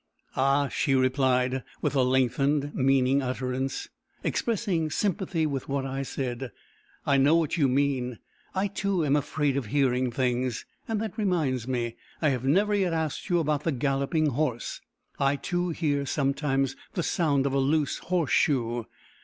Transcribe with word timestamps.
"Ah!" 0.35 0.67
she 0.67 0.95
replied, 0.95 1.61
with 1.83 1.93
a 1.95 2.01
lengthened, 2.01 2.73
meaning 2.73 3.21
utterance, 3.21 3.87
expressing 4.23 4.89
sympathy 4.89 5.45
with 5.45 5.69
what 5.69 5.85
I 5.85 6.01
said; 6.01 6.51
"I 7.05 7.17
know 7.17 7.35
what 7.35 7.55
you 7.55 7.67
mean. 7.67 8.17
I, 8.55 8.65
too, 8.65 9.05
am 9.05 9.15
afraid 9.15 9.55
of 9.57 9.67
hearing 9.67 10.09
things. 10.11 10.65
And 10.87 10.99
that 11.01 11.19
reminds 11.19 11.67
me, 11.67 11.97
I 12.19 12.29
have 12.29 12.43
never 12.45 12.73
yet 12.73 12.93
asked 12.93 13.29
you 13.29 13.37
about 13.37 13.63
the 13.63 13.71
galloping 13.71 14.29
horse. 14.31 14.81
I 15.19 15.35
too 15.35 15.69
hear 15.69 16.07
sometimes 16.07 16.75
the 16.95 17.03
sound 17.03 17.45
of 17.45 17.53
a 17.53 17.59
loose 17.59 17.99
horse 17.99 18.31
shoe. 18.31 18.87